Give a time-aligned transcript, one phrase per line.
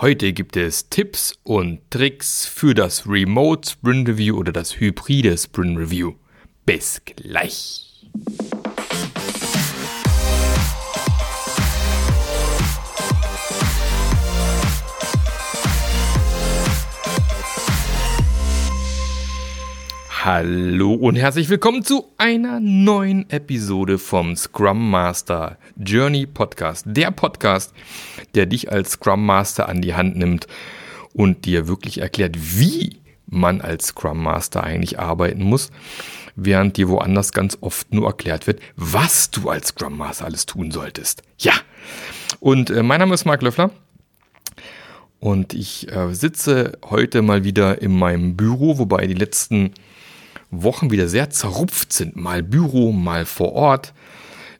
[0.00, 5.76] Heute gibt es Tipps und Tricks für das Remote Sprint Review oder das hybride Sprint
[5.76, 6.14] Review.
[6.64, 8.08] Bis gleich.
[20.22, 26.84] Hallo und herzlich willkommen zu einer neuen Episode vom Scrum Master Journey Podcast.
[26.86, 27.72] Der Podcast,
[28.34, 30.46] der dich als Scrum Master an die Hand nimmt
[31.14, 35.70] und dir wirklich erklärt, wie man als Scrum Master eigentlich arbeiten muss,
[36.36, 40.70] während dir woanders ganz oft nur erklärt wird, was du als Scrum Master alles tun
[40.70, 41.22] solltest.
[41.38, 41.54] Ja.
[42.40, 43.70] Und äh, mein Name ist Marc Löffler.
[45.18, 49.72] Und ich äh, sitze heute mal wieder in meinem Büro, wobei die letzten
[50.50, 52.16] Wochen wieder sehr zerrupft sind.
[52.16, 53.94] Mal Büro, mal vor Ort.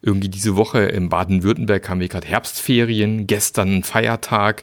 [0.03, 4.63] Irgendwie diese Woche in Baden-Württemberg haben wir gerade Herbstferien, gestern Feiertag,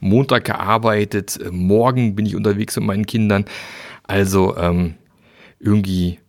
[0.00, 3.44] Montag gearbeitet, morgen bin ich unterwegs mit meinen Kindern.
[4.04, 4.94] Also ähm,
[5.58, 6.20] irgendwie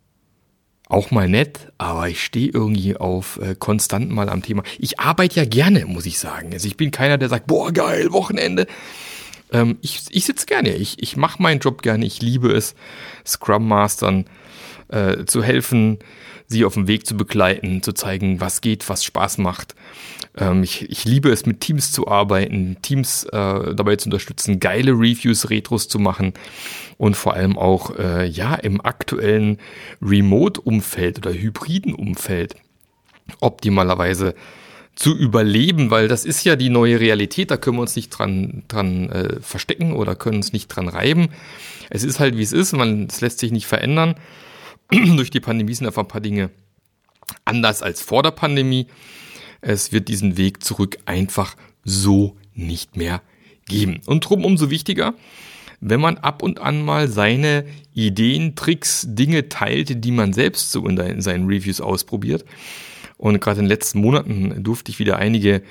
[0.87, 4.63] auch mal nett, aber ich stehe irgendwie auf äh, konstant mal am Thema.
[4.79, 6.51] Ich arbeite ja gerne, muss ich sagen.
[6.51, 8.65] Also ich bin keiner, der sagt, boah, geil, Wochenende.
[9.51, 12.75] Ähm, ich ich sitze gerne, ich, ich mache meinen Job gerne, ich liebe es,
[13.25, 14.25] Scrum Mastern
[14.89, 15.99] äh, zu helfen,
[16.47, 19.75] sie auf dem Weg zu begleiten, zu zeigen, was geht, was Spaß macht.
[20.37, 24.91] Ähm, ich, ich liebe es, mit Teams zu arbeiten, Teams äh, dabei zu unterstützen, geile
[24.91, 26.33] Reviews, Retros zu machen
[26.97, 29.57] und vor allem auch äh, ja im aktuellen
[30.01, 32.55] Remote-Umfeld oder hybriden Umfeld
[33.41, 34.33] optimalerweise
[34.99, 38.63] zu überleben, weil das ist ja die neue Realität, da können wir uns nicht dran,
[38.67, 41.29] dran äh, verstecken oder können uns nicht dran reiben.
[41.89, 44.15] Es ist halt, wie es ist, man, es lässt sich nicht verändern.
[44.91, 46.49] Durch die Pandemie sind einfach ein paar Dinge
[47.45, 48.87] anders als vor der Pandemie.
[49.61, 51.55] Es wird diesen Weg zurück einfach
[51.85, 53.21] so nicht mehr
[53.69, 54.01] geben.
[54.05, 55.13] Und drum umso wichtiger,
[55.79, 60.85] wenn man ab und an mal seine Ideen, Tricks, Dinge teilt, die man selbst so
[60.85, 62.43] in seinen Reviews ausprobiert
[63.19, 65.61] und gerade in den letzten Monaten durfte ich wieder einige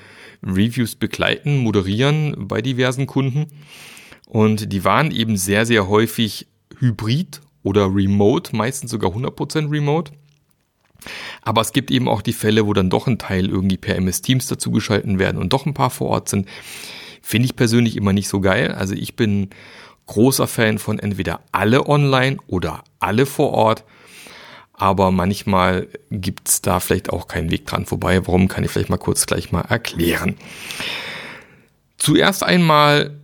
[0.43, 3.47] Reviews begleiten, moderieren bei diversen Kunden.
[4.27, 6.45] Und die waren eben sehr, sehr häufig
[6.77, 10.11] hybrid oder remote, meistens sogar 100% remote.
[11.41, 14.21] Aber es gibt eben auch die Fälle, wo dann doch ein Teil irgendwie per MS
[14.21, 16.47] Teams dazugeschalten werden und doch ein paar vor Ort sind.
[17.23, 18.71] Finde ich persönlich immer nicht so geil.
[18.73, 19.49] Also ich bin
[20.05, 23.85] großer Fan von entweder alle online oder alle vor Ort
[24.79, 28.25] aber manchmal gibt's da vielleicht auch keinen Weg dran vorbei.
[28.25, 30.35] Warum kann ich vielleicht mal kurz gleich mal erklären.
[31.97, 33.19] Zuerst einmal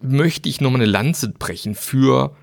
[0.00, 2.36] möchte ich nochmal eine Lanze brechen für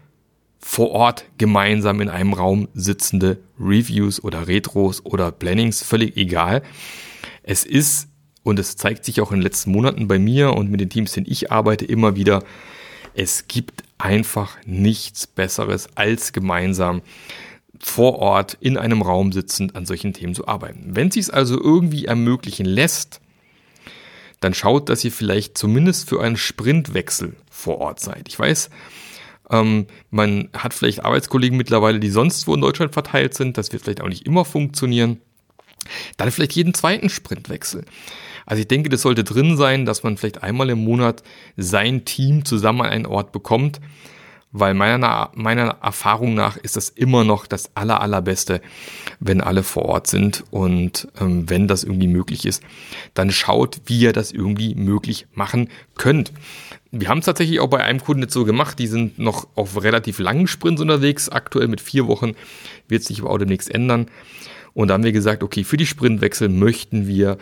[0.59, 6.61] vor Ort gemeinsam in einem Raum sitzende Reviews oder Retros oder Plannings, völlig egal.
[7.43, 8.09] Es ist,
[8.43, 11.13] und es zeigt sich auch in den letzten Monaten bei mir und mit den Teams,
[11.13, 12.43] denen ich arbeite, immer wieder,
[13.13, 17.01] es gibt einfach nichts Besseres als gemeinsam
[17.81, 20.95] vor Ort in einem Raum sitzend an solchen Themen zu arbeiten.
[20.95, 23.21] Wenn es sich also irgendwie ermöglichen lässt,
[24.39, 28.27] dann schaut, dass ihr vielleicht zumindest für einen Sprintwechsel vor Ort seid.
[28.27, 28.69] Ich weiß,
[29.49, 33.57] ähm, man hat vielleicht Arbeitskollegen mittlerweile, die sonst wo in Deutschland verteilt sind.
[33.57, 35.19] Das wird vielleicht auch nicht immer funktionieren.
[36.17, 37.85] Dann vielleicht jeden zweiten Sprintwechsel.
[38.45, 41.23] Also ich denke, das sollte drin sein, dass man vielleicht einmal im Monat
[41.57, 43.79] sein Team zusammen an einen Ort bekommt
[44.51, 48.61] weil meiner, meiner Erfahrung nach ist das immer noch das aller, allerbeste,
[49.19, 52.61] wenn alle vor Ort sind und ähm, wenn das irgendwie möglich ist,
[53.13, 56.33] dann schaut, wie ihr das irgendwie möglich machen könnt.
[56.91, 59.81] Wir haben es tatsächlich auch bei einem Kunden jetzt so gemacht, die sind noch auf
[59.81, 62.33] relativ langen Sprints unterwegs, aktuell mit vier Wochen,
[62.89, 64.07] wird sich aber auch demnächst ändern.
[64.73, 67.37] Und da haben wir gesagt, okay, für die Sprintwechsel möchten wir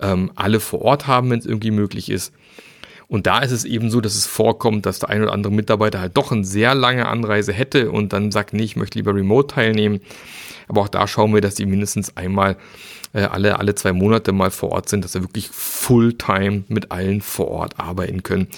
[0.00, 2.32] ähm, alle vor Ort haben, wenn es irgendwie möglich ist.
[3.14, 6.00] Und da ist es eben so, dass es vorkommt, dass der ein oder andere Mitarbeiter
[6.00, 9.54] halt doch eine sehr lange Anreise hätte und dann sagt, nee, ich möchte lieber remote
[9.54, 10.00] teilnehmen.
[10.66, 12.56] Aber auch da schauen wir, dass die mindestens einmal
[13.12, 17.20] äh, alle, alle zwei Monate mal vor Ort sind, dass sie wirklich fulltime mit allen
[17.20, 18.48] vor Ort arbeiten können,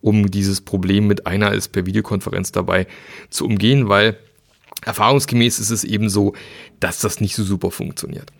[0.00, 2.88] um dieses Problem mit einer ist per Videokonferenz dabei
[3.28, 4.16] zu umgehen, weil
[4.84, 6.32] erfahrungsgemäß ist es eben so,
[6.80, 8.32] dass das nicht so super funktioniert.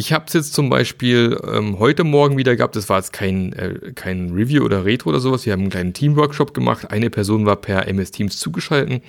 [0.00, 2.76] Ich habe es jetzt zum Beispiel ähm, heute Morgen wieder gehabt.
[2.76, 5.44] Das war jetzt kein, äh, kein Review oder Retro oder sowas.
[5.44, 6.92] Wir haben einen kleinen Teamworkshop gemacht.
[6.92, 9.02] Eine Person war per MS Teams zugeschalten.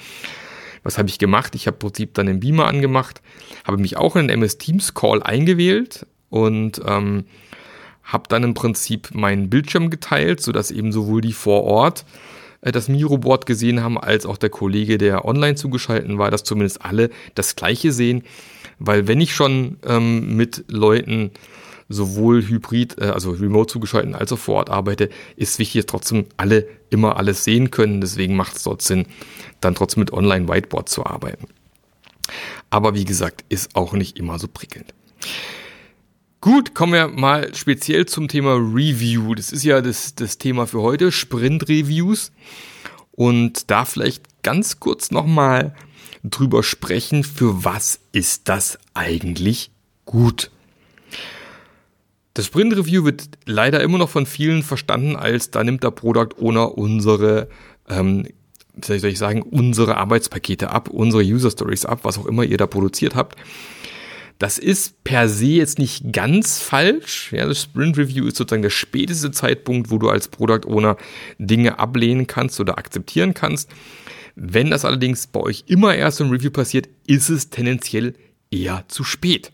[0.81, 1.53] Was habe ich gemacht?
[1.53, 3.21] Ich habe im Prinzip dann den Beamer angemacht,
[3.65, 7.25] habe mich auch in den MS Teams Call eingewählt und ähm,
[8.01, 12.03] habe dann im Prinzip meinen Bildschirm geteilt, sodass eben sowohl die vor Ort
[12.61, 16.83] äh, das Miroboard gesehen haben, als auch der Kollege, der online zugeschalten war, dass zumindest
[16.83, 18.23] alle das gleiche sehen
[18.79, 21.31] weil wenn ich schon ähm, mit Leuten
[21.89, 26.25] sowohl hybrid, äh, also remote zugeschaltet als auch vor Ort arbeite, ist wichtig, dass trotzdem
[26.37, 27.99] alle immer alles sehen können.
[27.99, 29.05] Deswegen macht es dort Sinn,
[29.59, 31.47] dann trotzdem mit Online-Whiteboard zu arbeiten.
[32.69, 34.93] Aber wie gesagt, ist auch nicht immer so prickelnd.
[36.41, 39.35] Gut, kommen wir mal speziell zum Thema Review.
[39.35, 42.31] Das ist ja das, das Thema für heute, Sprint-Reviews.
[43.11, 45.75] Und da vielleicht ganz kurz nochmal
[46.23, 49.71] drüber sprechen, für was ist das eigentlich
[50.05, 50.51] gut?
[52.33, 56.39] Das Sprint Review wird leider immer noch von vielen verstanden als, da nimmt der Product
[56.39, 57.49] Owner unsere,
[57.89, 58.27] ähm,
[58.81, 62.67] soll ich sagen, unsere Arbeitspakete ab, unsere User Stories ab, was auch immer ihr da
[62.67, 63.35] produziert habt.
[64.37, 67.33] Das ist per se jetzt nicht ganz falsch.
[67.33, 70.95] Ja, das Sprint Review ist sozusagen der späteste Zeitpunkt, wo du als Product Owner
[71.39, 73.69] Dinge ablehnen kannst oder akzeptieren kannst.
[74.41, 78.13] Wenn das allerdings bei euch immer erst im Review passiert, ist es tendenziell
[78.49, 79.51] eher zu spät.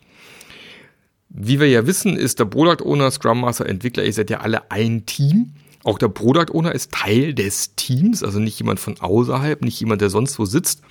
[1.29, 4.69] Wie wir ja wissen, ist der Product Owner, Scrum Master, Entwickler, ihr seid ja alle
[4.69, 5.53] ein Team.
[5.83, 10.01] Auch der Product Owner ist Teil des Teams, also nicht jemand von außerhalb, nicht jemand,
[10.01, 10.81] der sonst wo sitzt.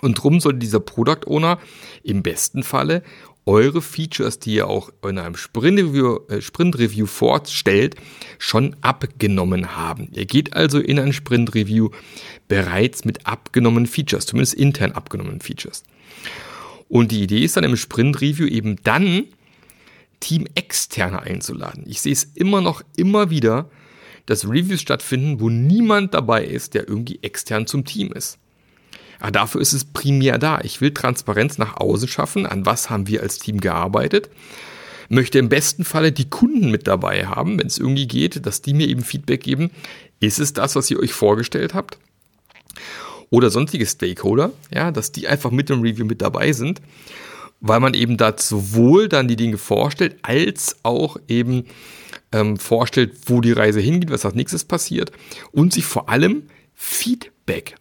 [0.00, 1.58] Und drum sollte dieser Product Owner
[2.04, 3.02] im besten Falle
[3.48, 7.96] eure Features, die ihr auch in einem Sprint Review, äh, Sprint Review vorstellt,
[8.38, 10.10] schon abgenommen haben.
[10.12, 11.88] Ihr geht also in ein Sprint Review
[12.46, 15.82] bereits mit abgenommenen Features, zumindest intern abgenommenen Features.
[16.88, 19.24] Und die Idee ist dann im Sprint Review eben dann
[20.20, 21.84] Team externe einzuladen.
[21.86, 23.70] Ich sehe es immer noch immer wieder,
[24.26, 28.38] dass Reviews stattfinden, wo niemand dabei ist, der irgendwie extern zum Team ist.
[29.20, 30.60] Aber dafür ist es primär da.
[30.62, 32.46] Ich will Transparenz nach außen schaffen.
[32.46, 34.30] An was haben wir als Team gearbeitet?
[35.08, 38.74] Möchte im besten Falle die Kunden mit dabei haben, wenn es irgendwie geht, dass die
[38.74, 39.70] mir eben Feedback geben.
[40.20, 41.98] Ist es das, was ihr euch vorgestellt habt?
[43.30, 46.80] Oder sonstige Stakeholder, ja, dass die einfach mit dem Review mit dabei sind
[47.60, 51.64] weil man eben da sowohl dann die Dinge vorstellt, als auch eben
[52.32, 55.12] ähm, vorstellt, wo die Reise hingeht, was als nächstes passiert
[55.52, 56.44] und sich vor allem
[56.74, 57.32] Feedback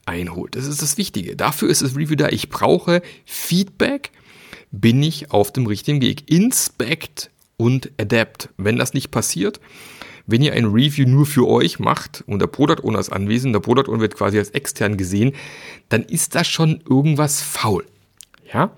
[0.05, 0.55] einholt.
[0.55, 1.35] Das ist das Wichtige.
[1.35, 2.29] Dafür ist das Review da.
[2.29, 4.11] Ich brauche Feedback.
[4.71, 6.29] Bin ich auf dem richtigen Weg?
[6.29, 8.49] Inspect und Adapt.
[8.57, 9.59] Wenn das nicht passiert,
[10.25, 13.61] wenn ihr ein Review nur für euch macht und der Product Owner ist anwesend, der
[13.61, 15.33] Product Owner wird quasi als extern gesehen,
[15.89, 17.85] dann ist da schon irgendwas faul.
[18.53, 18.71] Ja?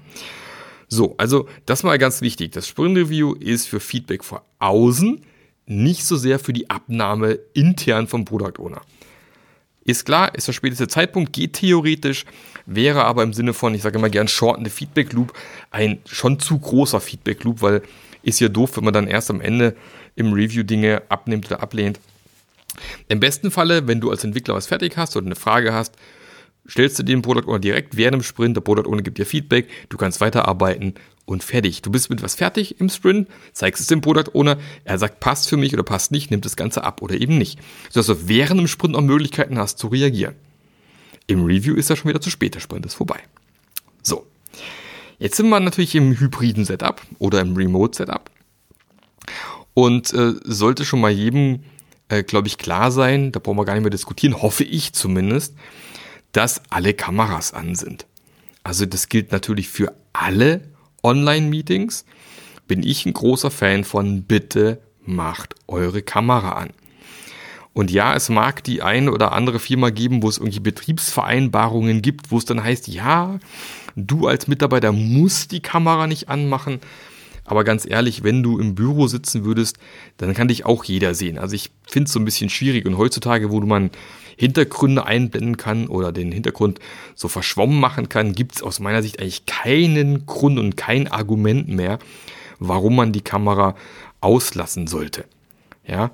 [0.88, 2.52] So, also das mal ganz wichtig.
[2.52, 5.22] Das Sprint Review ist für Feedback vor außen,
[5.66, 8.82] nicht so sehr für die Abnahme intern vom Product Owner.
[9.90, 12.26] Ist klar, ist der späteste Zeitpunkt, geht theoretisch,
[12.68, 15.34] wäre aber im Sinne von, ich sage immer gern, shortende Feedback Loop,
[15.72, 17.82] ein schon zu großer Feedback Loop, weil
[18.22, 19.76] ist ja doof, wenn man dann erst am Ende
[20.16, 22.00] im Review Dinge abnimmt oder ablehnt.
[23.08, 25.96] Im besten Falle, wenn du als Entwickler was fertig hast oder eine Frage hast,
[26.70, 29.70] stellst du den Product Owner direkt während dem Sprint, der Product Owner gibt dir Feedback,
[29.90, 30.94] du kannst weiterarbeiten
[31.30, 31.82] und fertig.
[31.82, 35.48] Du bist mit was fertig im Sprint, zeigst es dem Product Owner, er sagt, passt
[35.48, 37.60] für mich oder passt nicht, nimmt das Ganze ab oder eben nicht.
[37.90, 40.36] Sodass du während dem Sprint noch Möglichkeiten hast zu reagieren.
[41.28, 43.20] Im Review ist er schon wieder zu spät, der Sprint ist vorbei.
[44.02, 44.26] So.
[45.20, 48.32] Jetzt sind wir natürlich im hybriden Setup oder im Remote Setup.
[49.76, 51.64] Und äh, sollte schon mal jedem,
[52.08, 55.56] äh, glaube ich, klar sein, da brauchen wir gar nicht mehr diskutieren, hoffe ich zumindest,
[56.32, 58.08] dass alle Kameras an sind.
[58.64, 60.62] Also das gilt natürlich für alle
[61.04, 62.06] Online-Meetings.
[62.68, 66.70] Bin ich ein großer Fan von, bitte macht eure Kamera an.
[67.74, 72.32] Und ja, es mag die eine oder andere Firma geben, wo es irgendwie Betriebsvereinbarungen gibt,
[72.32, 73.40] wo es dann heißt, ja,
[73.96, 76.80] du als Mitarbeiter musst die Kamera nicht anmachen.
[77.50, 79.80] Aber ganz ehrlich, wenn du im Büro sitzen würdest,
[80.18, 81.40] dann kann dich auch jeder sehen.
[81.40, 82.86] Also ich finde es so ein bisschen schwierig.
[82.86, 83.90] Und heutzutage, wo man
[84.38, 86.80] Hintergründe einblenden kann oder den Hintergrund
[87.16, 91.68] so verschwommen machen kann, gibt es aus meiner Sicht eigentlich keinen Grund und kein Argument
[91.70, 91.98] mehr,
[92.60, 93.76] warum man die Kamera
[94.22, 95.26] auslassen sollte.
[95.88, 96.12] Ja,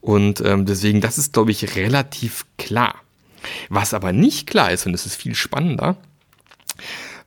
[0.00, 2.94] und ähm, deswegen, das ist, glaube ich, relativ klar.
[3.68, 5.96] Was aber nicht klar ist, und das ist viel spannender,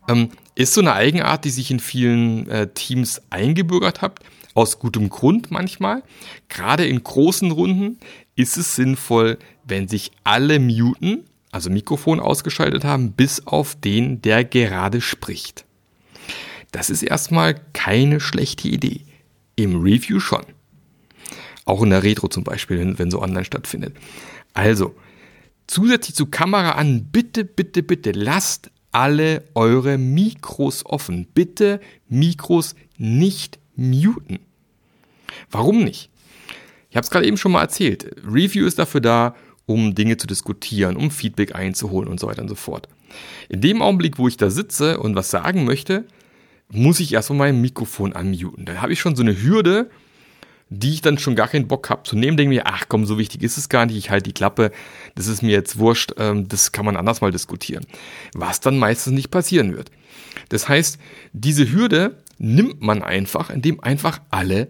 [0.07, 0.29] ähm,
[0.61, 4.19] ist so eine Eigenart, die sich in vielen äh, Teams eingebürgert hat,
[4.53, 6.03] aus gutem Grund manchmal.
[6.49, 7.97] Gerade in großen Runden
[8.35, 14.43] ist es sinnvoll, wenn sich alle muten, also Mikrofon ausgeschaltet haben, bis auf den, der
[14.43, 15.65] gerade spricht.
[16.71, 19.01] Das ist erstmal keine schlechte Idee.
[19.55, 20.45] Im Review schon.
[21.65, 23.95] Auch in der Retro zum Beispiel, wenn, so online stattfindet.
[24.53, 24.95] Also,
[25.67, 31.27] zusätzlich zu Kamera an, bitte, bitte, bitte lasst alle eure Mikros offen.
[31.33, 31.79] Bitte
[32.09, 34.39] Mikros nicht muten.
[35.49, 36.09] Warum nicht?
[36.89, 38.15] Ich habe es gerade eben schon mal erzählt.
[38.25, 42.49] Review ist dafür da, um Dinge zu diskutieren, um Feedback einzuholen und so weiter und
[42.49, 42.89] so fort.
[43.49, 46.05] In dem Augenblick, wo ich da sitze und was sagen möchte,
[46.69, 48.65] muss ich erstmal mein Mikrofon unmuten.
[48.65, 49.89] Da habe ich schon so eine Hürde,
[50.73, 53.17] die ich dann schon gar keinen Bock habe zu nehmen, denke mir, ach komm, so
[53.17, 54.71] wichtig ist es gar nicht, ich halte die Klappe,
[55.15, 57.85] das ist mir jetzt wurscht, ähm, das kann man anders mal diskutieren.
[58.33, 59.91] Was dann meistens nicht passieren wird.
[60.47, 60.97] Das heißt,
[61.33, 64.69] diese Hürde nimmt man einfach, indem einfach alle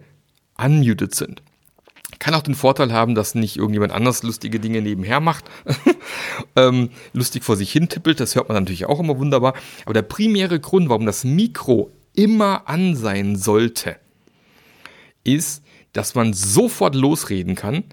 [0.58, 1.40] unmuted sind.
[2.18, 5.44] Kann auch den Vorteil haben, dass nicht irgendjemand anders lustige Dinge nebenher macht,
[6.56, 9.54] ähm, lustig vor sich hin tippelt, das hört man natürlich auch immer wunderbar.
[9.84, 13.96] Aber der primäre Grund, warum das Mikro immer an sein sollte,
[15.22, 17.84] ist, dass man sofort losreden kann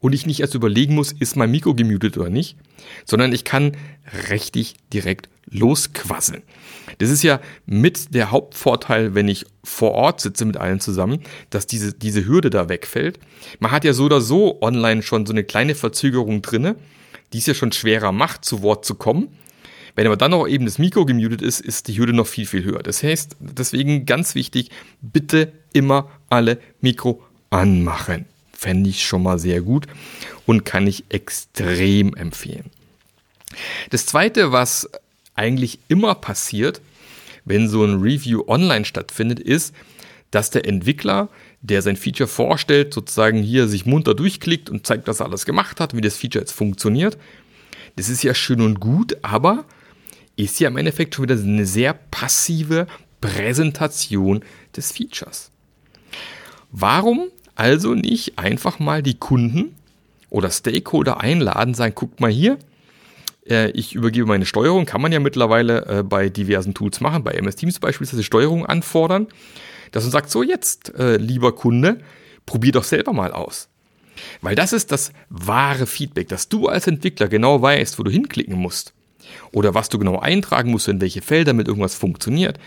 [0.00, 2.56] und ich nicht erst überlegen muss, ist mein Mikro gemutet oder nicht,
[3.04, 3.76] sondern ich kann
[4.28, 6.42] richtig direkt losquasseln.
[6.98, 11.20] Das ist ja mit der Hauptvorteil, wenn ich vor Ort sitze mit allen zusammen,
[11.50, 13.18] dass diese, diese Hürde da wegfällt.
[13.60, 16.76] Man hat ja so oder so online schon so eine kleine Verzögerung drinne,
[17.32, 19.28] die es ja schon schwerer macht, zu Wort zu kommen.
[19.96, 22.64] Wenn aber dann noch eben das Mikro gemutet ist, ist die Hürde noch viel, viel
[22.64, 22.82] höher.
[22.82, 24.70] Das heißt, deswegen ganz wichtig,
[25.00, 27.22] bitte immer alle Mikro
[27.54, 28.26] anmachen.
[28.52, 29.86] Fände ich schon mal sehr gut
[30.46, 32.70] und kann ich extrem empfehlen.
[33.90, 34.88] Das zweite, was
[35.34, 36.80] eigentlich immer passiert,
[37.44, 39.74] wenn so ein Review online stattfindet, ist,
[40.30, 41.28] dass der Entwickler,
[41.60, 45.78] der sein Feature vorstellt, sozusagen hier sich munter durchklickt und zeigt, was er alles gemacht
[45.78, 47.16] hat, wie das Feature jetzt funktioniert.
[47.96, 49.64] Das ist ja schön und gut, aber
[50.36, 52.88] ist ja im Endeffekt schon wieder eine sehr passive
[53.20, 54.42] Präsentation
[54.76, 55.50] des Features.
[56.72, 59.74] Warum also nicht einfach mal die Kunden
[60.30, 62.58] oder Stakeholder einladen, sagen, guckt mal hier,
[63.48, 67.32] äh, ich übergebe meine Steuerung, kann man ja mittlerweile äh, bei diversen Tools machen, bei
[67.32, 69.28] MS Teams beispielsweise Steuerung anfordern,
[69.92, 72.00] dass man sagt, so jetzt, äh, lieber Kunde,
[72.46, 73.68] probier doch selber mal aus.
[74.40, 78.56] Weil das ist das wahre Feedback, dass du als Entwickler genau weißt, wo du hinklicken
[78.56, 78.92] musst.
[79.52, 82.58] Oder was du genau eintragen musst, in welche Felder mit irgendwas funktioniert.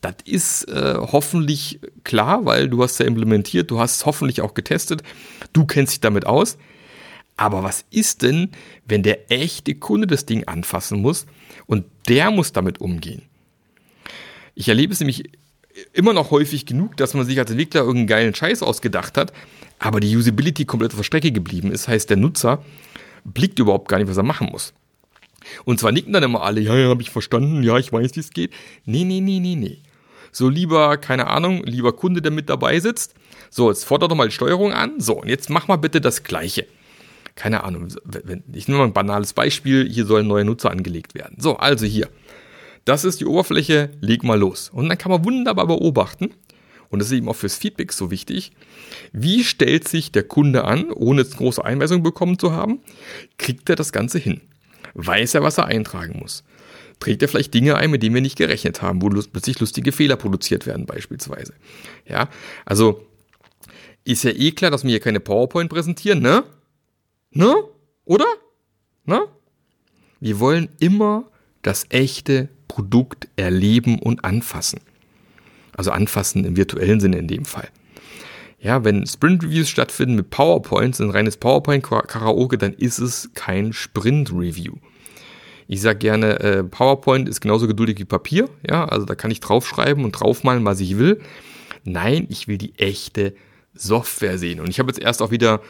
[0.00, 4.54] Das ist äh, hoffentlich klar, weil du hast ja implementiert, du hast es hoffentlich auch
[4.54, 5.02] getestet,
[5.52, 6.56] du kennst dich damit aus.
[7.36, 8.50] Aber was ist denn,
[8.86, 11.26] wenn der echte Kunde das Ding anfassen muss
[11.66, 13.22] und der muss damit umgehen?
[14.54, 15.30] Ich erlebe es nämlich
[15.92, 19.32] immer noch häufig genug, dass man sich als Entwickler irgendeinen geilen Scheiß ausgedacht hat,
[19.78, 21.86] aber die Usability komplett auf der Strecke geblieben ist.
[21.86, 22.64] Heißt, der Nutzer
[23.24, 24.74] blickt überhaupt gar nicht, was er machen muss.
[25.64, 28.20] Und zwar nicken dann immer alle, ja, ja, habe ich verstanden, ja, ich weiß, wie
[28.20, 28.52] es geht.
[28.84, 29.78] Nee, nee, nee, nee, nee.
[30.38, 33.12] So lieber, keine Ahnung, lieber Kunde, der mit dabei sitzt.
[33.50, 35.00] So, jetzt fordert doch mal die Steuerung an.
[35.00, 36.64] So, und jetzt mach mal bitte das Gleiche.
[37.34, 37.88] Keine Ahnung,
[38.52, 39.90] ich nehme mal ein banales Beispiel.
[39.90, 41.38] Hier soll ein neuer Nutzer angelegt werden.
[41.40, 42.08] So, also hier.
[42.84, 44.70] Das ist die Oberfläche, leg mal los.
[44.72, 46.30] Und dann kann man wunderbar beobachten,
[46.88, 48.52] und das ist eben auch fürs Feedback so wichtig,
[49.12, 52.78] wie stellt sich der Kunde an, ohne jetzt große Einweisungen bekommen zu haben,
[53.38, 54.40] kriegt er das Ganze hin?
[54.94, 56.44] Weiß er, was er eintragen muss?
[57.00, 60.16] Trägt er vielleicht Dinge ein, mit denen wir nicht gerechnet haben, wo plötzlich lustige Fehler
[60.16, 61.54] produziert werden beispielsweise.
[62.06, 62.28] Ja,
[62.64, 63.06] also
[64.04, 66.44] ist ja eh klar, dass wir hier keine PowerPoint präsentieren, ne?
[67.30, 67.54] Ne?
[68.04, 68.26] Oder?
[69.04, 69.20] Ne?
[70.20, 71.24] Wir wollen immer
[71.62, 74.80] das echte Produkt erleben und anfassen.
[75.76, 77.68] Also anfassen im virtuellen Sinne in dem Fall.
[78.60, 83.72] Ja, wenn Sprint Reviews stattfinden mit PowerPoints, ein reines PowerPoint Karaoke, dann ist es kein
[83.72, 84.74] Sprint Review.
[85.70, 88.48] Ich sage gerne, äh, PowerPoint ist genauso geduldig wie Papier.
[88.66, 91.20] Ja, also da kann ich draufschreiben und draufmalen, was ich will.
[91.84, 93.34] Nein, ich will die echte
[93.74, 94.60] Software sehen.
[94.60, 95.60] Und ich habe jetzt erst auch wieder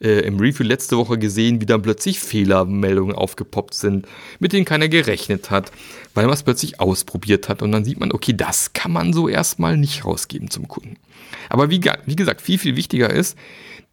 [0.00, 4.06] äh, im Review letzte Woche gesehen, wie dann plötzlich Fehlermeldungen aufgepoppt sind,
[4.38, 5.72] mit denen keiner gerechnet hat,
[6.14, 7.62] weil man es plötzlich ausprobiert hat.
[7.62, 10.96] Und dann sieht man, okay, das kann man so erstmal nicht rausgeben zum Kunden.
[11.48, 13.36] Aber wie, wie gesagt, viel, viel wichtiger ist,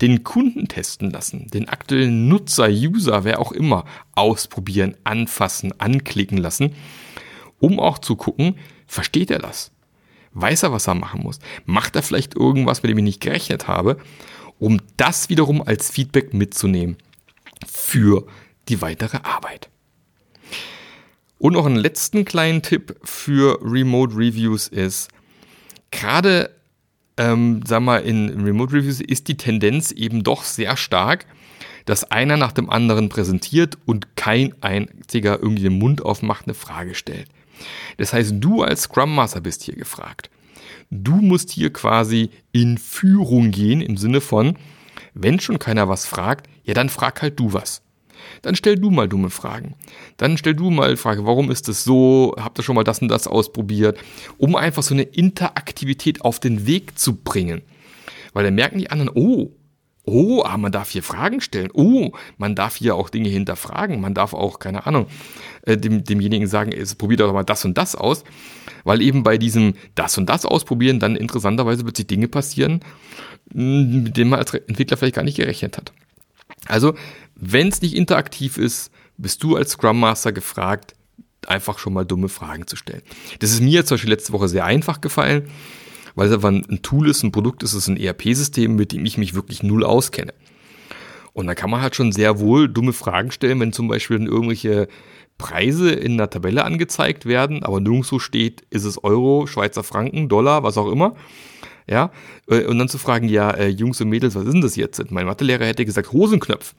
[0.01, 6.75] den Kunden testen lassen, den aktuellen Nutzer, User, wer auch immer, ausprobieren, anfassen, anklicken lassen,
[7.60, 8.55] um auch zu gucken,
[8.88, 9.72] versteht er das?
[10.33, 11.39] Weiß er, was er machen muss?
[11.65, 13.97] Macht er vielleicht irgendwas, mit dem ich nicht gerechnet habe,
[14.59, 16.97] um das wiederum als Feedback mitzunehmen
[17.67, 18.25] für
[18.69, 19.69] die weitere Arbeit?
[21.37, 25.09] Und noch einen letzten kleinen Tipp für Remote Reviews ist,
[25.91, 26.49] gerade
[27.17, 31.25] ähm, sag mal, in Remote Reviews ist die Tendenz eben doch sehr stark,
[31.85, 36.95] dass einer nach dem anderen präsentiert und kein einziger irgendwie den Mund aufmacht, eine Frage
[36.95, 37.27] stellt.
[37.97, 40.29] Das heißt, du als Scrum Master bist hier gefragt.
[40.89, 44.57] Du musst hier quasi in Führung gehen im Sinne von,
[45.13, 47.81] wenn schon keiner was fragt, ja dann frag halt du was.
[48.41, 49.75] Dann stell du mal dumme Fragen.
[50.17, 52.33] Dann stell du mal Frage, warum ist es so?
[52.37, 53.97] Habt ihr schon mal das und das ausprobiert?
[54.37, 57.61] Um einfach so eine Interaktivität auf den Weg zu bringen.
[58.33, 59.51] Weil dann merken die anderen, oh,
[60.05, 61.69] Oh, ah, man darf hier Fragen stellen.
[61.74, 64.01] Oh, man darf hier auch Dinge hinterfragen.
[64.01, 65.07] Man darf auch, keine Ahnung,
[65.62, 68.25] äh, dem, demjenigen sagen, es probiert doch mal das und das aus.
[68.83, 72.81] Weil eben bei diesem das und das ausprobieren dann interessanterweise plötzlich Dinge passieren,
[73.53, 75.93] mit denen man als Entwickler vielleicht gar nicht gerechnet hat.
[76.65, 76.95] Also,
[77.36, 80.95] wenn es nicht interaktiv ist, bist du als Scrum Master gefragt,
[81.48, 83.01] einfach schon mal dumme Fragen zu stellen.
[83.39, 85.50] Das ist mir zum Beispiel letzte Woche sehr einfach gefallen
[86.15, 89.05] weil es einfach ein Tool ist, ein Produkt ist, es ist ein ERP-System, mit dem
[89.05, 90.34] ich mich wirklich null auskenne.
[91.34, 94.88] Und da kann man halt schon sehr wohl dumme Fragen stellen, wenn zum Beispiel irgendwelche
[95.38, 100.63] Preise in einer Tabelle angezeigt werden, aber nirgendwo steht, ist es Euro, Schweizer Franken, Dollar,
[100.63, 101.15] was auch immer.
[101.88, 102.12] Ja,
[102.48, 105.12] äh, und dann zu fragen, ja, äh, Jungs und Mädels, was ist denn das jetzt?
[105.12, 106.75] Mein Mathelehrer hätte gesagt Hosenknopf.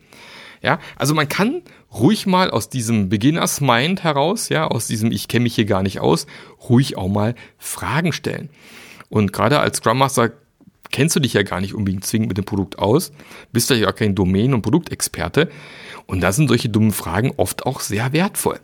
[0.63, 1.61] Ja, also man kann
[1.93, 5.83] ruhig mal aus diesem Beginners Mind heraus, ja, aus diesem ich kenne mich hier gar
[5.83, 6.27] nicht aus,
[6.71, 8.49] ruhig auch mal Fragen stellen.
[9.15, 10.33] Und gerade als Scrum Master
[10.91, 13.13] kennst du dich ja gar nicht unbedingt zwingend mit dem Produkt aus,
[13.53, 15.51] bist ja kein Domain- und Produktexperte.
[16.07, 18.59] Und da sind solche dummen Fragen oft auch sehr wertvoll.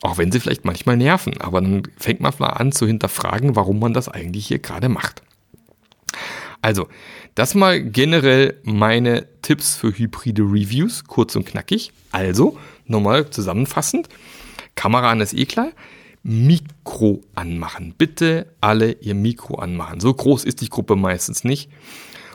[0.00, 3.78] Auch wenn sie vielleicht manchmal nerven, aber dann fängt man mal an zu hinterfragen, warum
[3.78, 5.22] man das eigentlich hier gerade macht.
[6.60, 6.88] Also,
[7.36, 11.92] das mal generell meine Tipps für hybride Reviews, kurz und knackig.
[12.10, 14.08] Also, nochmal zusammenfassend.
[14.74, 15.70] Kamera an das eh klar.
[16.22, 17.94] Mikro anmachen.
[17.96, 20.00] Bitte alle ihr Mikro anmachen.
[20.00, 21.70] So groß ist die Gruppe meistens nicht.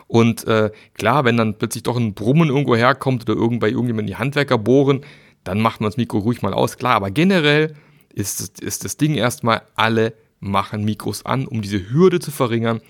[0.07, 4.15] Und äh, klar, wenn dann plötzlich doch ein Brummen irgendwo herkommt oder irgend bei die
[4.15, 5.01] Handwerker bohren,
[5.43, 6.77] dann macht man das Mikro ruhig mal aus.
[6.77, 7.75] Klar, aber generell
[8.13, 12.81] ist, ist das Ding erstmal, alle machen Mikros an, um diese Hürde zu verringern,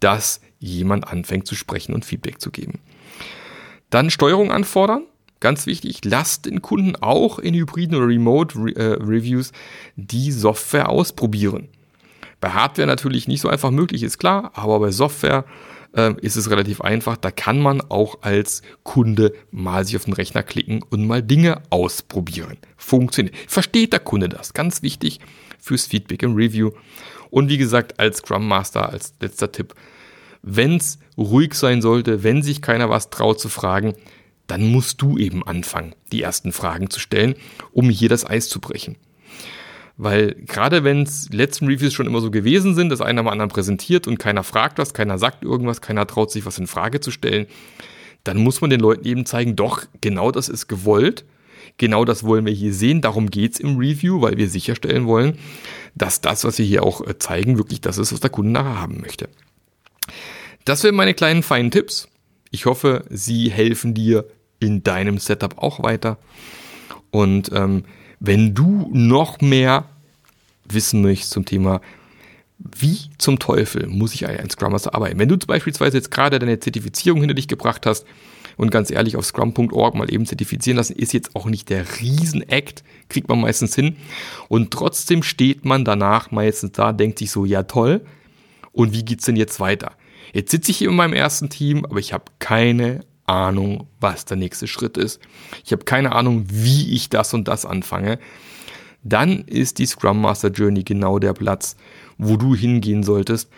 [0.00, 2.80] dass jemand anfängt zu sprechen und Feedback zu geben.
[3.90, 5.04] Dann Steuerung anfordern.
[5.40, 9.52] Ganz wichtig, lasst den Kunden auch in hybriden oder Remote Re äh, Reviews
[9.96, 11.68] die Software ausprobieren.
[12.40, 15.44] Bei Hardware natürlich nicht so einfach möglich, ist klar, aber bei Software
[15.94, 17.16] äh, ist es relativ einfach.
[17.16, 21.62] Da kann man auch als Kunde mal sich auf den Rechner klicken und mal Dinge
[21.70, 22.56] ausprobieren.
[22.76, 23.34] Funktioniert.
[23.46, 24.52] Versteht der Kunde das?
[24.52, 25.20] Ganz wichtig
[25.58, 26.70] fürs Feedback im Review.
[27.30, 29.74] Und wie gesagt, als Scrum Master, als letzter Tipp,
[30.42, 33.94] wenn es ruhig sein sollte, wenn sich keiner was traut zu fragen,
[34.46, 37.34] dann musst du eben anfangen, die ersten Fragen zu stellen,
[37.72, 38.96] um hier das Eis zu brechen.
[39.96, 43.50] Weil gerade wenn es letzten Reviews schon immer so gewesen sind, dass einer mal anderen
[43.50, 47.10] präsentiert und keiner fragt was, keiner sagt irgendwas, keiner traut sich was in Frage zu
[47.10, 47.46] stellen,
[48.22, 51.24] dann muss man den Leuten eben zeigen, doch, genau das ist gewollt,
[51.78, 55.38] genau das wollen wir hier sehen, darum geht's im Review, weil wir sicherstellen wollen,
[55.94, 58.80] dass das, was wir hier auch äh, zeigen, wirklich das ist, was der Kunde nachher
[58.80, 59.28] haben möchte.
[60.66, 62.08] Das wären meine kleinen feinen Tipps.
[62.50, 64.26] Ich hoffe, sie helfen dir
[64.60, 66.18] in deinem Setup auch weiter.
[67.10, 67.84] Und ähm,
[68.20, 69.84] wenn du noch mehr
[70.64, 71.80] wissen möchtest zum Thema,
[72.58, 75.18] wie zum Teufel muss ich ein Scrum Master arbeiten?
[75.18, 78.06] Wenn du beispielsweise jetzt gerade deine Zertifizierung hinter dich gebracht hast
[78.56, 82.82] und ganz ehrlich auf scrum.org mal eben zertifizieren lassen, ist jetzt auch nicht der Riesenakt,
[83.08, 83.96] kriegt man meistens hin.
[84.48, 88.00] Und trotzdem steht man danach meistens da, denkt sich so, ja toll,
[88.72, 89.92] und wie geht's denn jetzt weiter?
[90.32, 94.36] Jetzt sitze ich hier in meinem ersten Team, aber ich habe keine Ahnung, was der
[94.36, 95.20] nächste Schritt ist.
[95.64, 98.18] Ich habe keine Ahnung, wie ich das und das anfange.
[99.02, 101.76] Dann ist die Scrum Master Journey genau der Platz,
[102.18, 103.50] wo du hingehen solltest.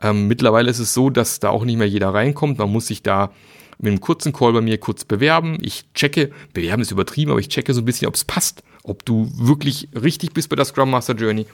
[0.00, 2.58] Ähm, mittlerweile ist es so, dass da auch nicht mehr jeder reinkommt.
[2.58, 3.32] Man muss sich da
[3.78, 5.58] mit einem kurzen Call bei mir kurz bewerben.
[5.60, 9.04] Ich checke, bewerben ist übertrieben, aber ich checke so ein bisschen, ob es passt, ob
[9.04, 11.46] du wirklich richtig bist bei der Scrum Master Journey.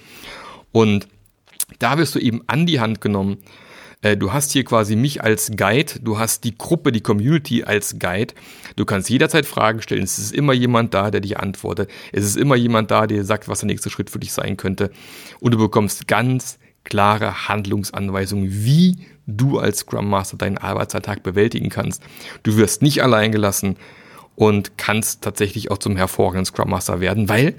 [0.71, 1.09] Und
[1.79, 3.39] da wirst du eben an die Hand genommen
[4.03, 7.99] äh, du hast hier quasi mich als Guide, du hast die Gruppe, die Community als
[7.99, 8.35] Guide.
[8.77, 10.03] Du kannst jederzeit Fragen stellen.
[10.03, 11.91] Es ist immer jemand da, der dich antwortet.
[12.13, 14.91] Es ist immer jemand da, der sagt, was der nächste Schritt für dich sein könnte.
[15.41, 22.03] Und du bekommst ganz klare Handlungsanweisungen, wie du als Scrum Master deinen Arbeitsalltag bewältigen kannst.
[22.43, 23.77] Du wirst nicht allein gelassen
[24.35, 27.55] und kannst tatsächlich auch zum hervorragenden Scrum Master werden, weil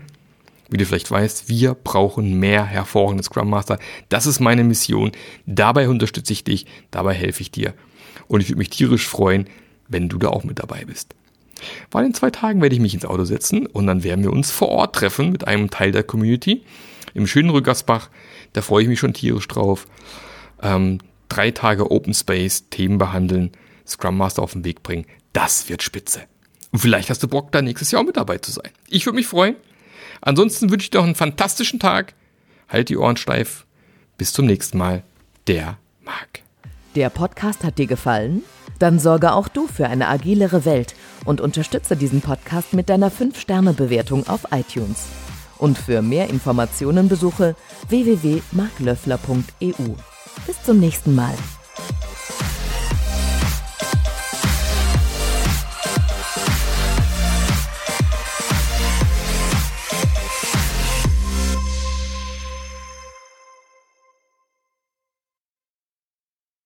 [0.74, 3.78] wie du vielleicht weißt, wir brauchen mehr hervorragende Scrum Master.
[4.10, 5.12] Das ist meine Mission.
[5.46, 7.76] Dabei unterstütze ich dich, dabei helfe ich dir.
[8.28, 9.48] Und ich würde mich tierisch freuen,
[9.88, 11.14] wenn du da auch mit dabei bist.
[11.92, 14.50] Weil in zwei Tagen werde ich mich ins Auto setzen und dann werden wir uns
[14.50, 16.64] vor Ort treffen mit einem Teil der Community
[17.14, 18.10] im schönen Rückersbach.
[18.54, 19.86] Da freue ich mich schon tierisch drauf.
[20.64, 20.98] Ähm,
[21.30, 23.52] drei Tage Open Space, Themen behandeln,
[23.86, 25.06] Scrum Master auf den Weg bringen.
[25.34, 26.22] Das wird spitze.
[26.72, 28.72] Und vielleicht hast du Bock, da nächstes Jahr auch mit dabei zu sein.
[28.90, 29.56] Ich würde mich freuen.
[30.24, 32.14] Ansonsten wünsche ich dir noch einen fantastischen Tag.
[32.70, 33.66] Halt die Ohren steif.
[34.18, 35.04] Bis zum nächsten Mal.
[35.48, 36.42] Der Marc.
[36.96, 38.44] Der Podcast hat dir gefallen?
[38.80, 44.28] Dann sorge auch du für eine agilere Welt und unterstütze diesen Podcast mit deiner 5-Sterne-Bewertung
[44.28, 45.06] auf iTunes.
[45.58, 47.56] Und für mehr Informationen besuche
[47.90, 49.96] www.marklöffler.eu.
[50.48, 51.36] Bis zum nächsten Mal.